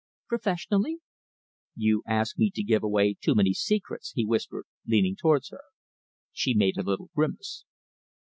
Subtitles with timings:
[0.29, 0.97] "Professionally?"
[1.75, 5.61] "You ask me to give away too many secrets," he whispered, leaning towards her.
[6.31, 7.65] She made a little grimace.